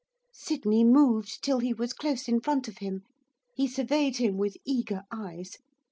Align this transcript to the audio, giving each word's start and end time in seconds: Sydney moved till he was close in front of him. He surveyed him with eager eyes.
Sydney 0.33 0.83
moved 0.83 1.43
till 1.43 1.59
he 1.59 1.73
was 1.75 1.93
close 1.93 2.27
in 2.27 2.39
front 2.41 2.67
of 2.67 2.79
him. 2.79 3.03
He 3.53 3.67
surveyed 3.67 4.17
him 4.17 4.35
with 4.35 4.57
eager 4.65 5.03
eyes. 5.11 5.59